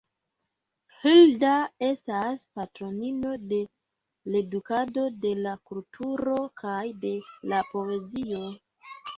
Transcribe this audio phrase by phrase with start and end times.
[1.01, 1.51] Hilda
[1.87, 3.59] estas patronino de
[4.37, 6.75] l’edukado, de la kulturo kaj
[7.07, 7.13] de
[7.53, 8.45] la poezio.